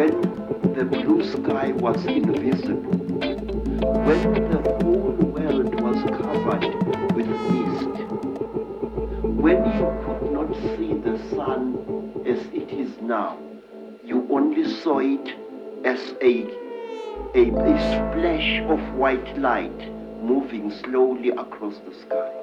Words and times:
when 0.00 0.72
the 0.72 0.84
blue 0.86 1.22
sky 1.22 1.72
was 1.72 2.06
invisible, 2.06 2.90
when 4.06 4.22
the 4.50 4.60
whole 4.80 5.12
world 5.34 5.74
was 5.82 5.98
covered 6.18 6.64
with 7.14 7.28
mist, 7.50 8.08
when 9.44 9.58
you 9.76 9.86
could 10.04 10.32
not 10.32 10.48
see 10.72 10.94
the 10.94 11.18
sun 11.34 12.22
as 12.26 12.40
it 12.46 12.70
is 12.70 12.98
now, 13.02 13.36
you 14.02 14.26
only 14.30 14.64
saw 14.80 15.00
it 15.00 15.36
as 15.84 16.00
a, 16.22 16.46
a, 17.34 17.50
a 17.50 17.76
splash 17.92 18.60
of 18.70 18.80
white 18.94 19.36
light 19.36 19.80
moving 20.22 20.70
slowly 20.82 21.28
across 21.28 21.76
the 21.80 21.94
sky. 22.06 22.39